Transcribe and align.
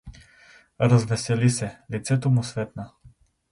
Развесели 0.81 1.49
се, 1.49 1.79
лицето 1.91 2.29
му 2.31 2.43
светна. 2.43 2.91